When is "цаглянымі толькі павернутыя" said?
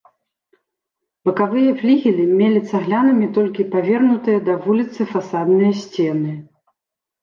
2.73-4.39